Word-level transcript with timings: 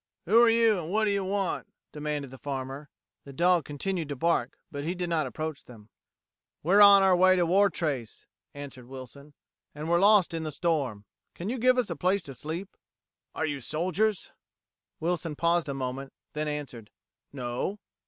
"Who 0.25 0.41
are 0.41 0.49
you, 0.49 0.79
and 0.79 0.89
what 0.91 1.05
do 1.05 1.11
you 1.11 1.23
want?" 1.23 1.67
demanded 1.91 2.31
the 2.31 2.39
farmer. 2.39 2.89
The 3.23 3.31
dog 3.33 3.65
continued 3.65 4.09
to 4.09 4.15
bark, 4.15 4.57
but 4.71 4.83
he 4.83 4.95
did 4.95 5.09
not 5.11 5.27
approach 5.27 5.63
them. 5.65 5.89
"We're 6.63 6.81
on 6.81 7.03
our 7.03 7.15
way 7.15 7.35
to 7.35 7.45
Wartrace," 7.45 8.25
answered 8.55 8.87
Wilson, 8.87 9.35
"and 9.75 9.87
we're 9.87 9.99
lost 9.99 10.33
in 10.33 10.41
the 10.41 10.51
storm. 10.51 11.05
Can 11.35 11.49
you 11.49 11.59
give 11.59 11.77
us 11.77 11.91
a 11.91 11.95
place 11.95 12.23
to 12.23 12.33
sleep?" 12.33 12.75
"Are 13.35 13.45
you 13.45 13.59
soldiers?" 13.59 14.31
Wilson 14.99 15.35
paused 15.35 15.69
a 15.69 15.75
moment, 15.75 16.13
then 16.33 16.47
answered, 16.47 16.89
"No." 17.31 17.77